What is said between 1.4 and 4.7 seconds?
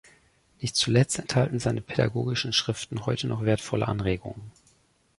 seine pädagogischen Schriften heute noch wertvolle Anregungen.